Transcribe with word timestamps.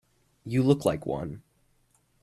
You 0.45 0.63
look 0.63 0.83
like 0.83 1.05
one. 1.05 1.43